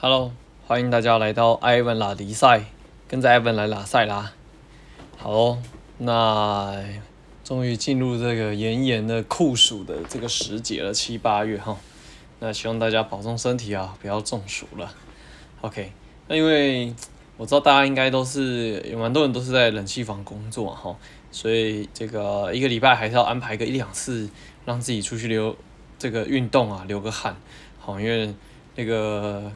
[0.00, 0.30] Hello，
[0.64, 2.66] 欢迎大家来到艾文拉迪赛，
[3.08, 4.32] 跟着艾文来拉赛啦。
[5.16, 5.58] 好哦，
[5.98, 6.84] 那
[7.42, 11.76] 终于进入这个炎炎的酷暑的这个时节了，七八月哈。
[12.38, 14.94] 那希望大家保重身体啊，不要中暑了。
[15.62, 15.90] OK，
[16.28, 16.94] 那因为
[17.36, 20.96] 我知道大家应该都是有蛮多人都是在冷气房工作哈，
[21.32, 24.30] 所以这个一个礼拜还是要安排个一两次，
[24.64, 25.56] 让自己出去流
[25.98, 27.34] 这个运动啊，流个汗。
[27.80, 28.32] 好，因为
[28.76, 29.50] 那个。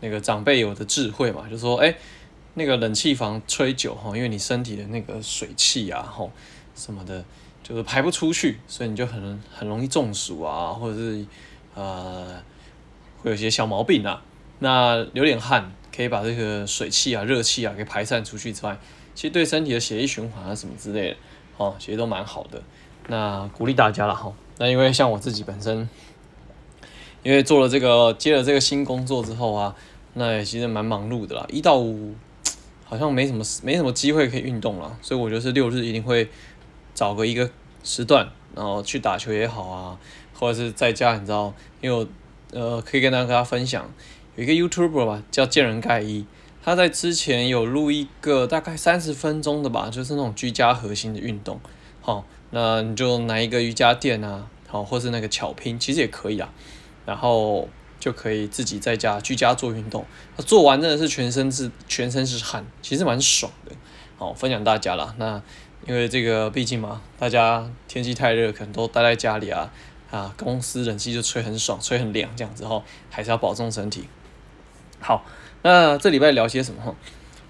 [0.00, 1.94] 那个长辈有的智慧嘛，就说，哎，
[2.54, 6.30] 那个冷气房吹久哈，因为你身体的那个水汽啊，吼
[6.74, 7.24] 什么的，
[7.62, 11.26] 就是排不出去，所以你就很很容易中暑啊，或者是
[11.74, 12.40] 呃，
[13.22, 14.22] 会有些小毛病啊。
[14.60, 18.78] 那流点汗可以把这个水汽啊、热气啊给排散出去之外，
[19.14, 21.16] 其实对身体的血液循环啊什么之类的，
[21.56, 22.62] 哦，其实都蛮好的。
[23.08, 24.32] 那鼓励大家了哈。
[24.58, 25.88] 那因为像我自己本身。
[27.22, 29.74] 因为做了这个接了这个新工作之后啊，
[30.14, 31.46] 那也其实蛮忙碌的啦。
[31.50, 32.14] 一到五
[32.84, 36.28] 好像没什么没什么机会可以运动了，所以我就是六日一定会
[36.94, 37.50] 找个一个
[37.84, 39.98] 时段，然后去打球也好啊，
[40.32, 42.06] 或者是在家，你知道，因为我
[42.58, 43.90] 呃可以跟大家分享，
[44.36, 46.24] 有一个 YouTuber 吧，叫见人盖伊，
[46.64, 51.60] 他在之前有录一个大概三十分钟的吧，就是那种居家核心的运动。
[52.00, 56.50] 好，那你就拿一个瑜伽垫啊，好，或是那个巧拼，其实也可以啊。
[57.08, 57.66] 然后
[57.98, 60.04] 就可以自己在家居家做运动，
[60.36, 63.72] 做完真的是全身是全身是汗，其实蛮爽的。
[64.18, 65.14] 好，分享大家啦。
[65.16, 65.40] 那
[65.86, 69.72] 因为这个毕竟嘛，大家天气太热，可能都待在家里啊
[70.10, 74.06] 啊，公司冷气就吹很爽，吹很凉这样子哈，还是要保重身体。
[75.00, 75.24] 好，
[75.62, 76.94] 那这礼拜聊些什么哈？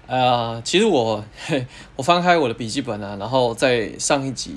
[0.07, 1.21] 呃，其实我
[1.97, 4.55] 我翻开我的笔记本啊，然后在上一集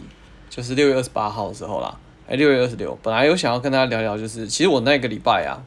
[0.48, 1.98] 就是六月二十八号的时候啦。
[2.36, 5.62] 六月二十六，本来有想要跟大家聊聊，就是其实我那个礼拜啊，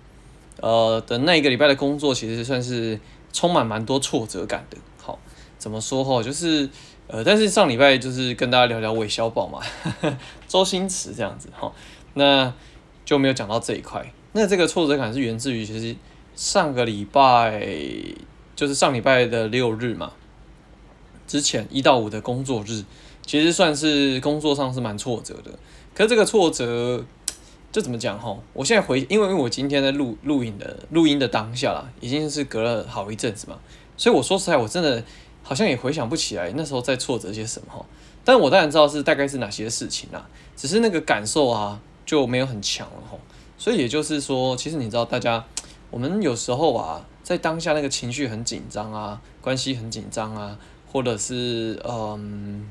[0.62, 3.00] 呃的那一个礼拜的工作，其实算是
[3.32, 4.78] 充满蛮多挫折感的。
[4.98, 5.20] 好，
[5.58, 6.24] 怎么说哈？
[6.24, 6.68] 就是
[7.08, 9.60] 呃，但是上礼拜就是跟大家聊聊韦小宝嘛，
[10.48, 11.72] 周星驰这样子哈，
[12.16, 12.52] 那
[13.04, 14.12] 就没有讲到这一块。
[14.34, 15.96] 那这个挫折感是源自于，其实
[16.36, 17.64] 上个礼拜
[18.56, 20.12] 就是上礼拜的六日嘛，
[21.28, 22.84] 之前一到五的工作日，
[23.26, 25.52] 其实算是工作上是蛮挫折的。
[25.96, 27.02] 可是这个挫折，
[27.72, 28.38] 就怎么讲哈？
[28.52, 33.58] 我现在回，因为因为我今天在录录影的录音的当下啦，已经是隔了好一阵子嘛，
[33.96, 35.02] 所以我说实在，我真的
[35.42, 37.86] 好像也回想不起来那时候在挫折些什么哈。
[38.26, 43.18] 但我当然知道是大概是哪些事情啦，只是那个感受啊就没有很强了哈。
[43.58, 45.46] 所以也就是说，其实你知道，大家
[45.90, 50.60] 我们有时候啊，在当下那个情绪很紧张啊，关系很紧张啊，
[50.92, 52.70] 或者是嗯，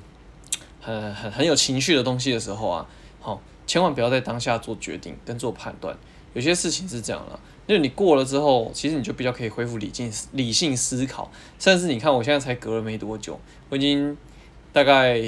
[0.83, 2.87] 很很很有情绪的东西的时候啊。
[3.25, 5.97] 好，千万不要在当下做决定跟做判断。
[6.35, 11.31] 有些事情是这样的，因为你过了之后，其实你就比较可以恢复理性理性思考。
[11.59, 13.41] 甚至你看，我现在才隔了没多久，
[13.71, 14.15] 我已经
[14.75, 15.19] 大概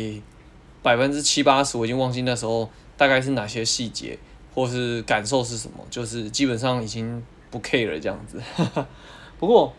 [0.82, 2.68] 百分之七八十，我已经忘记那时候
[2.98, 4.18] 大概是哪些细节
[4.54, 8.42] 或是感受是什么，就是基本上已经不 care 了这样子。
[9.40, 9.72] 不过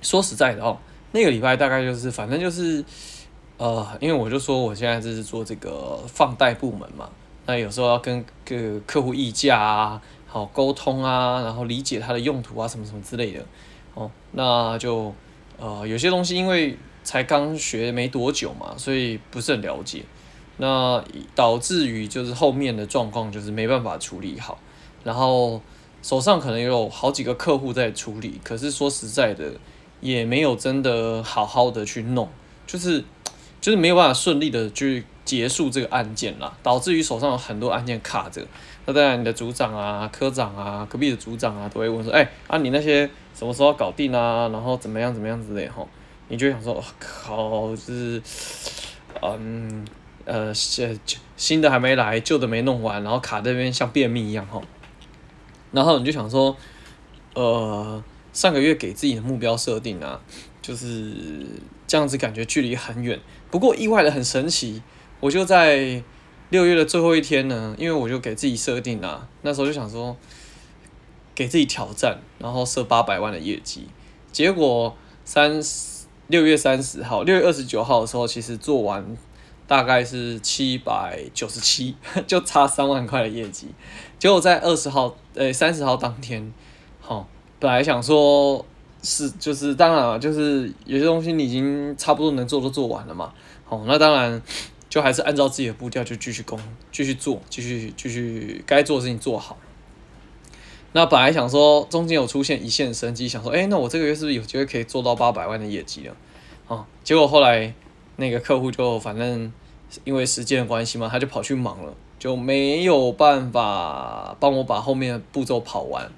[0.00, 0.78] 说实在的哦，
[1.12, 2.82] 那个礼拜大概就是反正就是
[3.58, 7.10] 呃，因为我就说我现在就是做这个放贷部门嘛。
[7.46, 13.44] 那有时候要跟个客户议价啊，好沟通啊，然后理解它的用途啊，什么什么之类的，
[13.92, 15.14] 哦，那就
[15.58, 20.02] 呃有些东西因为才刚学没多久嘛，所以不是很了解，
[20.56, 24.58] 那导致于就是后面的状况就是没办法处理好，
[25.02, 25.60] 然后
[26.02, 29.52] 手上可能有好几个客户在处理，可是说实在的
[30.00, 32.30] 也没有真的好好的去弄，
[32.66, 33.04] 就是
[33.60, 35.04] 就是没有办法顺利的去。
[35.24, 38.46] 结束这个案件啦，导致于手上有很多案件卡着。
[38.86, 44.46] 那当然，你的组长啊、科长啊、隔壁的组长啊，都会问说：“哎、啊，你那些什么时候搞定啊？
[44.48, 45.88] 然后怎么样怎么样之类吼。”
[46.28, 48.22] 你就想说：“靠，就是，
[49.22, 49.86] 嗯，
[50.26, 51.00] 呃，新
[51.38, 54.62] 新的还没来，旧的没弄完，然后卡这边像便秘一样吼。”
[55.72, 56.54] 然后你就想说
[57.32, 60.20] ：“呃，上个月给自己的目标设定啊，
[60.60, 61.46] 就是
[61.86, 63.18] 这样子，感觉距离很远。
[63.50, 64.82] 不过意外的很神奇。”
[65.24, 66.02] 我就在
[66.50, 70.14] 六月的最后一天呢，因为我就给自己设定了，那时候就想说
[71.34, 73.88] 给自己挑战，然后设八百万的业绩。
[74.30, 74.94] 结果
[75.24, 75.62] 三
[76.26, 79.16] 六月三十号，六月二十九号的时候，其实做完
[79.66, 81.96] 大概是七百九十七，
[82.28, 83.68] 就差三万块的业绩。
[84.18, 86.52] 结果在二十号，呃，三十号当天，
[87.00, 87.26] 好，
[87.58, 88.62] 本来想说
[89.02, 93.32] 是就是当然了，就是有些东西你已经差不多能做都做完了嘛，
[93.64, 94.42] 好，那当然。
[94.94, 96.56] 就还是按照自己的步调就继续攻，
[96.92, 99.58] 继续做，继续继续该做的事情做好。
[100.92, 106.16] 那本来想说中间有出现一线生机，想说，哎、那我这个月是不是有机会可以做到八百万的业绩了？
[106.68, 107.74] 哦，结果后来
[108.14, 109.52] 那个客户就反正
[110.04, 116.08] 因为时间的关系嘛，他就跑去忙了，就没有办法帮我把后面的步骤跑完，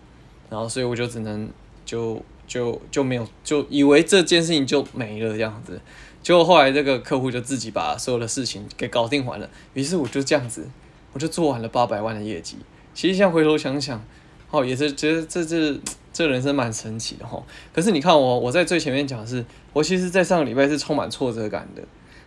[0.50, 1.48] 然后所以我就只能
[1.86, 5.80] 就就就没有就以为这件事情就没了这样子，
[6.26, 10.68] 结果后来这个客户就自己把所有的事情给搞定完了，于是我就这样子，
[11.12, 12.56] 我就做完了八百万的业绩。
[12.92, 14.04] 其实现在回头想想，
[14.50, 15.80] 哦，也是觉得这这
[16.12, 17.40] 这人生蛮神奇的哈。
[17.72, 21.82] 可是你看我，我在最前面讲的是，我其实，在上个礼拜是充满挫折感的。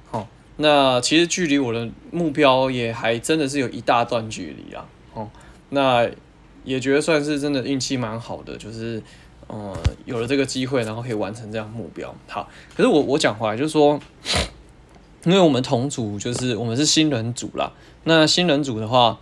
[0.10, 0.25] 好，
[0.56, 4.88] 那其实距离我的目标也还真的是有一大段距离啊。
[5.13, 5.30] 哦，
[5.72, 6.10] 那
[6.63, 9.04] 也觉得算是真的运气蛮好的，就是
[9.50, 12.16] 呃有了这个机会，然后可以完成这样目标。
[12.28, 14.00] 好，可是我我讲回来就是说，
[15.25, 17.74] 因为我们同组就是我们是新人组啦。
[18.06, 19.19] 那新人组的话。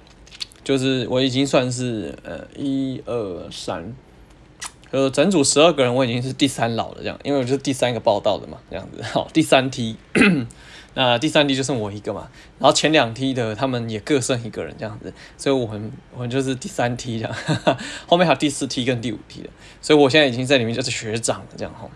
[0.63, 3.95] 就是我已经算是呃一二三，
[4.91, 9.95] 呃整组十二个人，我已经是第三老了这样，因为我就是第三个报道的嘛，这样子 好，第三梯，
[10.95, 12.29] 那第三梯就剩我一个嘛，
[12.59, 17.35] 然后前两梯的他们也各剩一个人这样子，所以我们我们就是第三梯这样，
[18.07, 19.49] 后面还有第四梯跟第五梯的，
[19.81, 21.89] 所以我现在已经在里面就是学长了这样哈。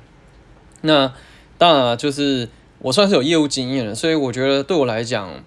[0.82, 1.14] 那
[1.58, 2.50] 当然了，就是
[2.80, 5.44] 我算是有业务经验了，所以我觉得对我来讲。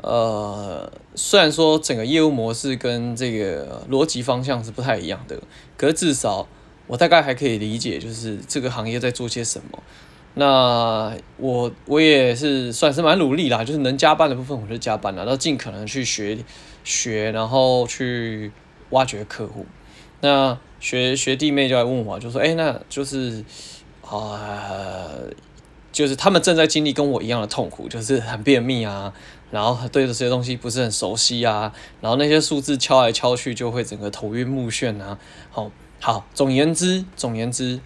[0.00, 5.36] 呃，虽然说整个业务模式跟这个逻辑方向是不太一样的，
[5.76, 6.46] 可是至少
[6.88, 9.80] 我大概还可以理解，就是这个行业在做些什么。
[10.34, 16.38] 那我我也是算是蛮努力啦，就是能加班的部分我就加班了，然后尽可能去学
[16.82, 18.50] 学，然后去
[18.90, 19.66] 挖掘客户。
[20.20, 23.44] 那学学弟妹就来问我，就说：“哎，那就是
[24.02, 25.10] 啊、
[25.92, 29.12] 就是他们正在经历跟我一样的痛苦，就是很便秘啊。”
[29.50, 35.18] 然后对这些东西不是很熟悉啊，然后那些数字敲来敲去就会整个头晕目眩啊。
[35.50, 37.80] 好，好，总言之，总言之，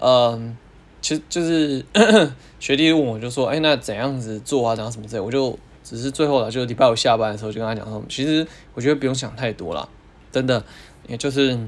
[0.00, 0.56] 嗯，
[1.00, 1.84] 其实就是
[2.60, 4.74] 学弟问我就说，哎，那怎样子做啊？
[4.74, 9.88] 然后什么之类，我就只是最后了，就礼拜五下班的时候就跟他讲说，其实我觉得不用想太多了，
[10.32, 10.64] 真的，
[11.08, 11.58] 也就是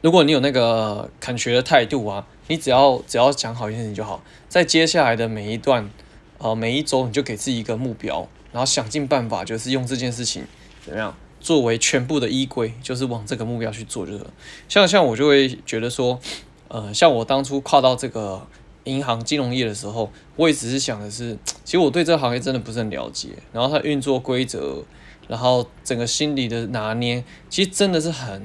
[0.00, 5.90] 如果你有那个肯学的态度啊，你只要只要讲好一件事情就好，在接下来的每一段。
[6.38, 10.44] 呃，每一周你就给自己一个目标，然后想尽办法，就是用这件事情
[10.84, 14.26] 怎么样作为全部的依归，就是往这个目标去做，就是
[14.68, 16.18] 像像我就会觉得说，
[16.66, 18.44] 呃，像我当初跨到这个
[18.82, 24.82] 银行金融业的时候，我也只是想的是，其实我对这个行业真的不是很了解，然后它运作规则，
[25.28, 28.42] 然后整个心理的拿捏，其实真的是很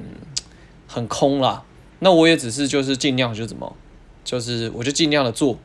[0.86, 1.64] 很空啦。
[1.98, 3.74] 那我也只是就是尽量就怎么，
[4.22, 5.58] 就是我就尽量的做，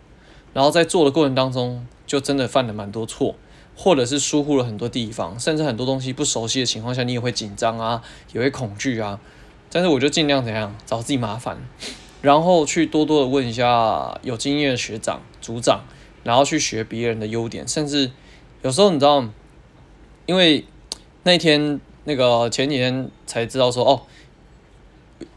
[0.53, 1.85] 然后在做的过程当中。
[2.07, 3.35] 就真的犯了蛮多错，
[3.79, 8.01] 或者是疏忽了很多地方，甚至很多东西不熟悉的情况下，你也会紧张啊，
[8.33, 9.19] 也会恐惧啊。
[9.71, 11.57] 但是我就尽量怎样找自己麻烦，
[12.23, 15.85] 然后去多多的问一下有经验的学长、组长，
[16.23, 18.11] 然后去学别人的优点，甚至
[18.63, 19.23] 有时候你知道，
[20.25, 20.65] 因为
[21.23, 24.01] 那天那个前几天才知道说哦。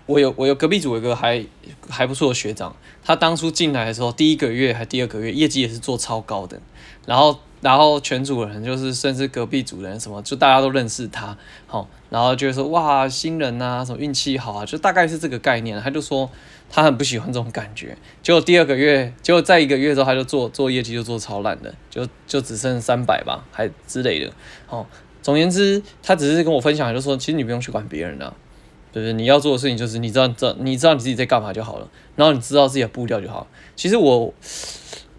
[0.07, 1.47] 我有我有隔壁组有一个还
[1.89, 6.61] 还不错的学长，他当初进来的时候，第一个月还第二个月业绩也是做超高的，
[7.07, 11.37] 然后然后全组人就是甚至隔壁组人什么，就大家都认识他，
[11.67, 15.81] 好，然后就说哇新人呐、啊，什么运气好啊，就大概是这个概念。
[15.81, 16.31] 他就说
[16.71, 24.33] 他很不喜欢这种感觉，结果第二个月，结果在一个月之后他就做做业绩就做超烂的，就就只剩三百吧，还之类的。
[24.67, 24.87] 好，
[25.21, 28.35] 总言之，他只是跟我分享，就说其实你不用去管别人了。
[28.93, 33.47] 就是你要做的事情，就是你知道，知你知道你自己在干嘛就好了，然后你知道自己的步调就好。
[33.77, 34.35] 其实我，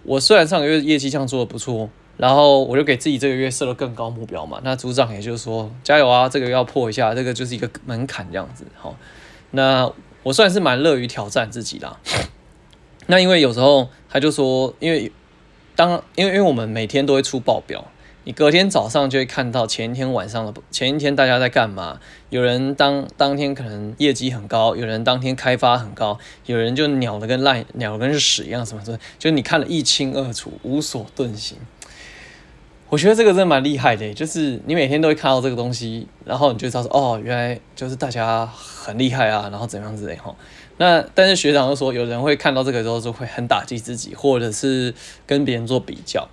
[0.03, 1.89] 我虽然上个月业绩这样做的不错，
[2.21, 4.61] 然后我就给自己这个月设了更高目标嘛。
[4.63, 8.63] 那组长也就是说，加油啊，这个要破一下，这个就是一个门槛这样子。
[8.77, 8.95] 好，
[9.49, 11.97] 那我算是蛮乐于挑战自己的。
[13.07, 15.11] 那因为有时候他就说，因为
[15.75, 17.85] 当因为因为我们每天都会出报表。
[18.23, 21.99] 你隔天早上就会看到前一天晚上的前一天大家在干嘛？
[22.29, 31.57] 有人当当天可能业绩很高，有人当天开发很高，有人就鸟的跟烂鸟的跟屎一样，什么什么，就你看得一清二楚，无所遁形。
[32.91, 40.36] 我觉得这个真的蛮厉害的，就是你每天都会看到这个东西，然后你就知道说，哦，原来就是大家很厉害啊，然后怎样之类哈。
[40.75, 44.93] 那但是学长又说，有人会看到这个之后就会很打击自己，或者是
[45.25, 46.27] 跟别人做比较。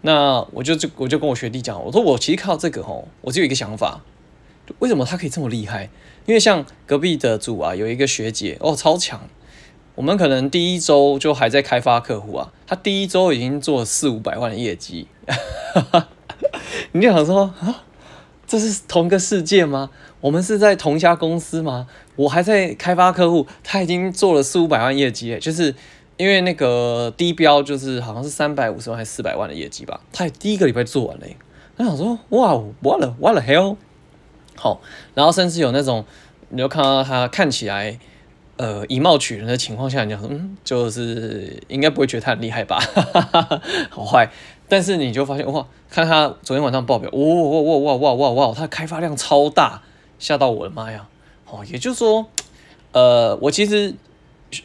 [0.00, 4.00] 那我就就我就跟我学弟讲，我说我其实看到这个吼，我就有一个想法，
[4.78, 5.90] 为什么他可以这么厉害？
[6.24, 9.20] 因为像隔壁的组啊，有一个学姐哦，超强。
[9.94, 15.08] 我们可能第一周就还在开发客户啊，他第一周已经做了四五百万的业绩，
[16.92, 17.82] 你就想说啊，
[18.46, 19.88] 这是同一个世界吗？
[20.20, 21.88] 我们是在同一家公司吗？
[22.14, 25.74] 我还在开发客户，他已经做了四五百万业绩，就是
[26.18, 31.26] 因为那个低标就是好像是三百五十万还是四百万的业绩吧，他也第一个礼拜做完了。
[31.78, 33.76] 那想说哇，what what the hell？
[34.56, 34.82] 好，
[35.14, 36.04] 然后甚至有那种，
[36.50, 37.98] 你就看到他看起来，
[38.58, 42.78] 呃，以貌取人的情况下，你讲，嗯，就是应该不会觉得他很厉害吧？
[43.88, 44.30] 好坏，
[44.68, 49.82] 但是你就发现哇，看他昨天晚上报表，哇哇哇哇哇哇哇，他开发量超大，
[50.18, 51.08] 吓到我的妈呀！
[51.48, 52.26] 哦，也就是说，
[52.92, 53.94] 呃，我其实，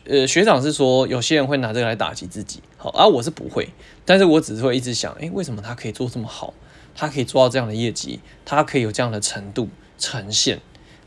[0.05, 3.69] 呃，学长是说有些人会拿这个来打击自己，好，而、啊、我是不会，
[4.05, 6.53] 但是我只是会一直想，诶，为什么他可以做这么好？
[6.95, 9.69] 他可以做到这样的业绩，他可以有这样的程度？
[10.00, 10.59] 呈现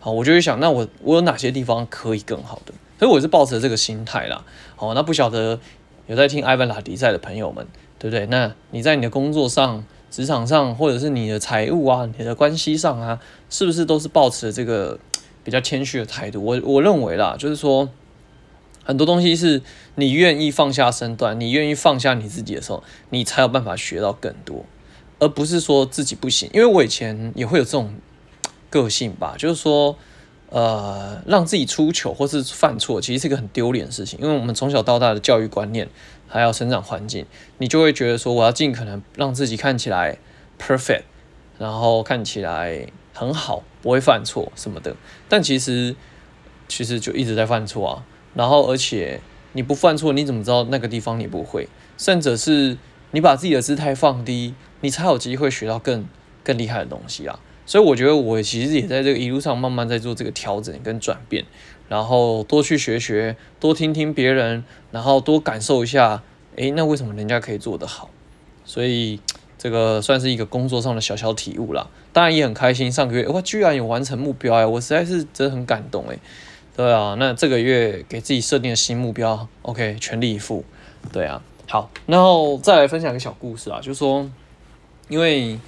[0.06, 2.72] 好，我就会想，那我我有哪些地方可以更好的？
[2.96, 4.44] 所以我是抱持这个心态啦。
[4.76, 5.58] 好，那不晓得
[6.06, 7.66] 有在听艾文拉迪赛的朋友们，
[7.98, 8.24] 对不对？
[8.26, 13.18] 那你在你的工作上、职场上，或者是你的财务啊、你的关系上啊，
[13.50, 14.96] 是不是都是抱持这个
[15.42, 16.40] 比较谦虚的态度？
[16.40, 17.88] 我我认为啦，就是说
[18.84, 19.60] 很多东西是
[19.96, 24.64] 你愿意放下身段，你愿意放下你自己的时候，你才有办法学到更多，
[25.18, 26.48] 而不是说自己不行。
[26.52, 27.92] 因为我以前也会有这种。
[28.70, 29.96] 个性吧，就是说，
[30.50, 34.18] 呃，让自己出糗或是犯错，其实是一个很丢脸的事情。
[34.20, 35.88] 因为我们从小到大的教育观念，
[36.28, 37.26] 还有成长环境，
[37.58, 40.18] 你就会觉得说，我要尽可能让自己看起来
[40.58, 41.02] perfect，
[41.58, 44.94] 然后看起来很好，不会犯错什么的。
[45.28, 45.94] 但其实，
[46.68, 48.04] 其实就一直在犯错啊。
[48.34, 49.20] 然后，而且
[49.52, 51.68] 你不犯错，你怎么知道那个地方你不会？
[51.96, 52.76] 甚至是
[53.12, 56.06] 你把自己的姿态放低，你才有机会学到更
[56.44, 57.40] 更厉害的东西啊。
[57.66, 61.44] 所以我觉得我其实也在这个一路上慢慢在做这个调整跟转变，
[61.88, 66.22] 然后多去学学，多听听别人，然后多感受一下，
[66.54, 68.08] 诶，那为什么人家可以做得好？
[68.64, 69.20] 所以
[69.58, 71.88] 这个算是一个工作上的小小体悟啦。
[72.12, 76.16] 当然也很开心，上个月哇居然有完成目标哎，我实在是真的很感动哎。
[76.76, 80.64] 对啊，那这个月给自己设定的新目标，OK，全力以赴。
[81.12, 84.30] 对啊，好，然后再来分享一个小故事啊，就是说，
[85.08, 85.58] 因为。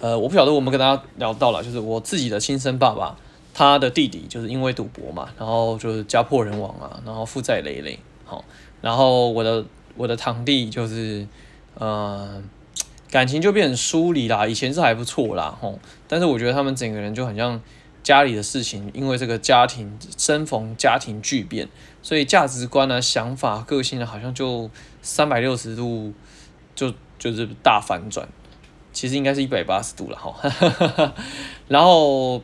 [0.00, 3.14] 呃，我不晓得我们跟大家聊到了，就是我自己的亲生爸爸，
[3.52, 8.42] 他的弟弟就是因为赌博嘛，然后就是家破人亡啊，然后负债累累，好，
[8.80, 9.62] 然后我的
[9.96, 11.26] 我的堂弟就是，
[11.74, 12.42] 呃，
[13.10, 15.78] 感情就变成疏离啦，以前是还不错啦，吼，
[16.08, 17.60] 但是我觉得他们整个人就很像
[18.02, 21.68] 家里的事情，因为这个家庭生逢家庭巨变，
[22.00, 24.70] 所以价值观啊、想法、个性啊，好像就
[25.02, 26.14] 三百六十度
[26.74, 28.26] 就就是大反转。
[28.92, 31.14] 其实应该是一百八十度了哈，
[31.68, 32.42] 然后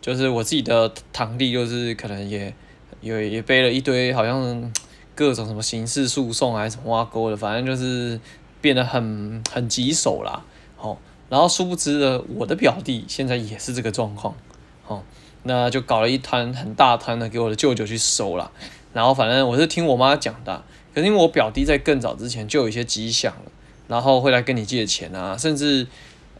[0.00, 2.52] 就是我自己的堂弟，就是可能也
[3.00, 4.72] 也也背了一堆，好像
[5.14, 8.20] 各种什么刑事诉讼还是什么挖沟的，反正就是
[8.60, 10.44] 变得很很棘手啦。
[10.76, 14.34] 好，然后殊不知的，我的表弟现在也是这个状况，
[14.82, 15.04] 好，
[15.44, 18.50] 那就搞了一摊很大摊的给我的舅舅去收了，
[18.92, 23.52] 然后反正我是听我妈讲的，可是因为我表弟在更早之前就有一些迹象了。
[23.88, 25.86] 然后会来跟你借钱啊，甚至，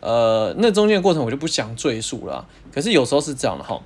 [0.01, 2.47] 呃，那中间的过程我就不想赘述了。
[2.73, 3.83] 可是有时候是这样的哈，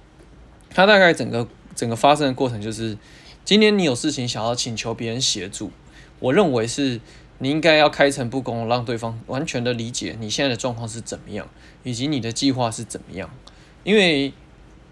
[0.68, 2.98] 他大概整个整个发生的过程就是，
[3.44, 5.70] 今天你有事情想要请求别人协助，
[6.18, 7.00] 我认为是
[7.38, 11.48] 你应该要开诚布公，让对方完全的理解你现在的状况是怎么样，
[11.84, 13.30] 以及你的计划是怎么样。
[13.84, 14.32] 因为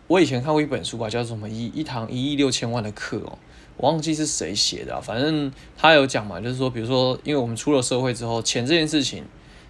[0.06, 3.38] 我以前看过一本书吧，叫做什么一一堂一亿六千万的课哦。
[3.80, 9.25] 我忘记是谁写的，反正他有讲嘛，就是说，比如说，因为我们出了社会之后，钱这件事情，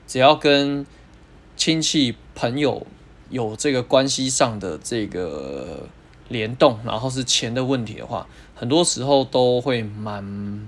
[0.05, 0.85] 只要跟
[1.57, 2.85] 亲戚朋友
[3.29, 5.87] 有这个关系上的这个
[6.29, 8.27] 联动，然后是钱的问题的话，
[8.57, 10.67] 很多时候都会蛮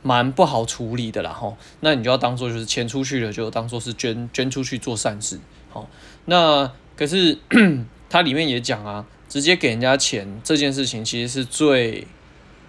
[0.00, 1.58] 蛮不好处理的啦吼。
[1.80, 5.38] 那你就要当做就是钱出去了，就当做是捐捐出去做善事。
[5.68, 5.86] 好，
[6.24, 7.36] 那可是
[8.08, 12.06] 它里面也讲啊，直接给人家钱这件事情，其实是最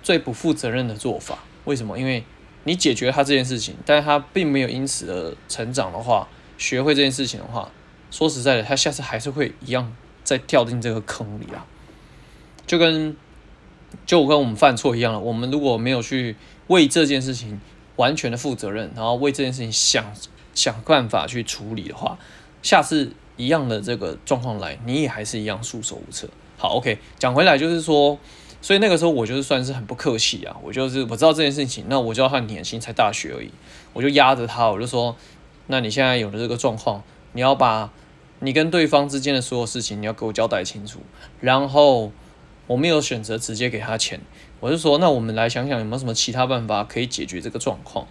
[0.01, 1.97] 最不负责任的做法，为什么？
[1.97, 2.23] 因为
[2.63, 6.27] 你解决他这件事情，但是他并没有因此而成长的话，
[6.57, 7.71] 学会这件事情的话，
[8.11, 11.65] 说实在的，他下次还是会一样再掉进这个坑里啊。
[12.67, 13.15] 就跟
[14.05, 16.35] 就跟我们犯错一样了，我们如果没有去
[16.67, 17.59] 为这件事情
[17.95, 20.05] 完全的负责任，然后为这件事情想
[20.53, 22.17] 想办法去处理的话，
[22.61, 26.29] 下次一样的这个状况来，你也还是一样束手无策。
[26.57, 28.19] 好，OK，讲回来就是说。
[28.61, 33.49] 所以那个时候我就是算是很不客气啊，我就是我知道这件事情，那我就要他年薪才大学而已，
[33.93, 35.15] 我就压着他，我就说，
[35.67, 37.01] 那你现在有了这个状况，
[37.31, 37.89] 你要把
[38.39, 40.99] 你跟对方之间的所有事情，你要给我交代清楚。
[41.39, 42.11] 然后
[42.67, 44.19] 我没有选择直接给他钱，
[44.59, 48.07] 我就说，那我们来想想有没有什么其他办法可以解决这个状况，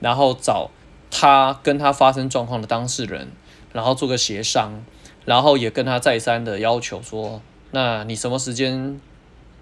[0.00, 0.70] 然后找
[1.12, 3.28] 他跟他发生状况的当事人，
[3.72, 4.84] 然后做个协商，
[5.24, 7.40] 然后也跟他再三的要求说，
[7.70, 9.00] 那你什么时间？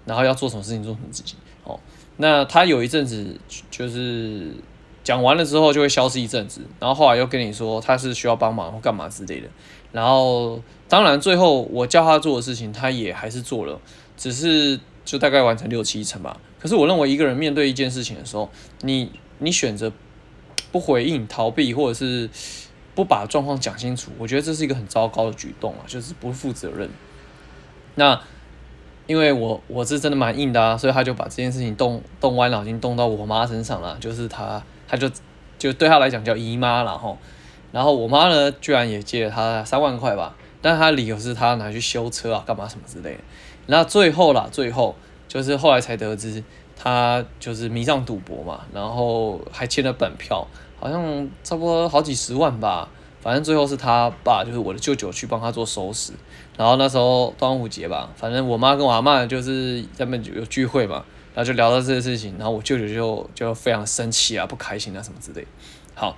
[0.05, 1.37] 然后要做什么事情做什么事情。
[1.63, 1.79] 哦，
[2.17, 3.39] 那他有一阵子
[3.71, 4.51] 就是
[5.03, 9.47] 讲完了之后就会消失一阵子，然后后来又跟你说他是需要帮忙或干嘛之类的。
[9.91, 13.79] 然后当然最后我叫他做的事情，他也还是做了，
[14.15, 16.39] 只是就大概完成六七成吧。
[16.59, 18.49] 可是我认为一个人面对一件事情的时候，
[18.81, 19.91] 你你选择
[20.71, 22.29] 不回应、逃避，或者是
[22.93, 26.89] 不把状况讲清楚，我觉得这是一个很糟糕的举动啊，就是不负责任。
[27.95, 28.21] 那。
[29.07, 33.95] 因为我我是真的蛮硬的啊，所以他就把这件事情动动歪脑筋，动到我妈身上了。
[33.99, 35.09] 就是他，他就
[35.57, 37.17] 就对他来讲叫姨妈了吼。
[37.71, 43.19] 然后我妈呢，居然也借了他三万块吧，但他理由是他拿去修车啊，干嘛什么之类的。
[43.67, 44.95] 然后最后啦，最后
[45.27, 46.43] 就是后来才得知，
[46.75, 50.47] 他就是迷上赌博嘛，然后还欠了本票，
[50.79, 52.89] 好像差不多好几十万吧。
[53.25, 56.13] 反正最后是他爸，就是我的舅舅去帮他做收拾。
[56.55, 61.03] 然后那时候端午节吧，反正我妈跟我阿嬷就是他们有聚会嘛，
[61.33, 65.47] 然后就聊到这个事情，然后我舅舅就就非常生气啊，不开心啊什么之类。
[65.95, 66.15] 好，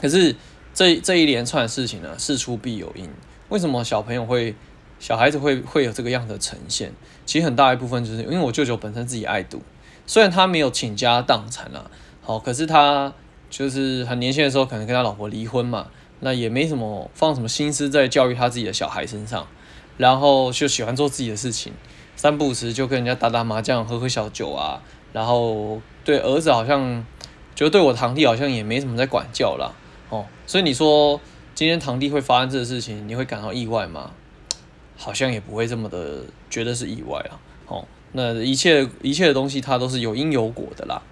[0.00, 0.34] 可是
[0.74, 3.08] 这这一连串的事情呢，事出必有因。
[3.50, 4.56] 为什么小朋友会
[4.98, 6.92] 小孩子会会有这个样的呈现？
[7.24, 9.62] 其实很大一部分就是因为我舅舅本身自己爱赌，
[10.08, 11.88] 虽然他没有倾家荡产啊，
[12.22, 13.12] 好，可是他
[13.52, 15.86] 就是很年轻的时候可能跟他老婆离婚嘛。
[16.24, 19.44] 那也没什么放什么心思在教育他自己的小孩身上，
[19.96, 21.72] 然后就喜欢做自己的事情，
[22.14, 24.80] 三不五时就跟人家打打麻将、喝喝小酒啊，
[25.12, 27.04] 然后对儿子好像，
[27.56, 29.72] 觉得对我堂弟好像也没什么在管教啦。
[30.10, 31.20] 哦，所以你说
[31.56, 34.12] 今天堂弟会发生这个事情，你会感到意外吗？
[34.96, 37.34] 好像也不会这么的觉得是意外啊。
[37.66, 41.02] 哦，那一切一切的东西它都是有因有果的啦，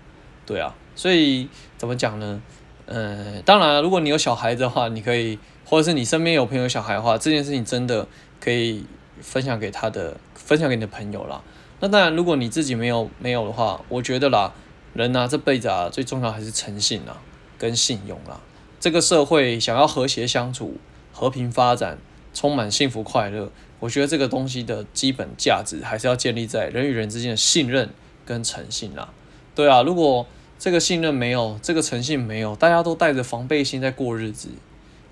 [0.50, 2.42] 对啊，所以怎么讲呢？
[2.86, 8.04] 嗯，当然，如果你有小孩的话，你可以，或者是你身边有朋友小孩的话，这件事情真的
[8.40, 8.84] 可以
[9.20, 11.40] 分享给他的，分享给你的朋友啦。
[11.78, 14.52] 那当然，如果你自己没有没有的话，我觉得啦，
[14.92, 17.22] 人啊这辈子啊最重要还是诚信啊
[17.56, 18.40] 跟信用啦。
[18.80, 20.78] 这个社会想要和谐相处、
[21.12, 21.96] 和平发展、
[22.34, 27.90] 充满幸福快乐，我觉得这个东西的基本价值还是要建立在人与人之间的信任
[28.26, 29.10] 跟诚信啦。
[29.54, 30.26] 对啊，如果
[30.60, 34.50] 这个信任没有，这个诚信没有，大家都带着防备心在过日子，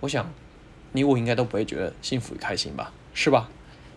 [0.01, 0.31] 我想
[0.93, 3.49] 你我应该都不会觉得幸福与开心吧，是吧？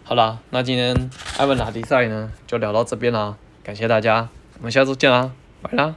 [0.06, 5.94] 好啦，那今天艾文拉迪赛呢就聊到这边啦，感谢大家，我们下周见啦，拜啦。